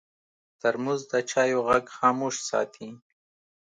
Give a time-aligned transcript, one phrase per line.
[0.61, 2.89] ترموز د چایو غږ خاموش ساتي.